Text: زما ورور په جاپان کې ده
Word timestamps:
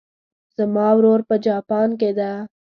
زما 0.57 0.87
ورور 0.97 1.21
په 1.29 1.35
جاپان 1.45 1.89
کې 1.99 2.11
ده 2.17 2.31